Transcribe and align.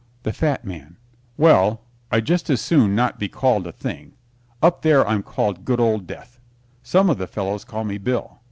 THE 0.23 0.33
FAT 0.33 0.65
MAN 0.65 0.97
Well, 1.37 1.83
I'd 2.11 2.25
just 2.25 2.49
as 2.49 2.59
soon 2.59 2.95
not 2.95 3.19
be 3.19 3.27
called 3.29 3.67
a 3.67 3.71
thing. 3.71 4.13
Up 4.59 4.81
there 4.81 5.07
I'm 5.07 5.21
called 5.21 5.63
good 5.63 5.79
old 5.79 6.07
Death. 6.07 6.39
Some 6.81 7.07
of 7.07 7.19
the 7.19 7.27
fellows 7.27 7.63
call 7.63 7.83
me 7.83 7.99
Bill. 7.99 8.39